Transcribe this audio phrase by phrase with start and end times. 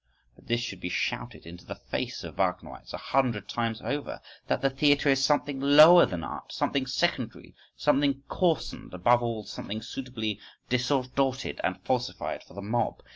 [0.35, 4.61] But this should be shouted into the face of Wagnerites a hundred times over: that
[4.61, 10.39] the theatre is something lower than art, something secondary, something coarsened, above all something suitably
[10.69, 13.03] distorted and falsified for the mob.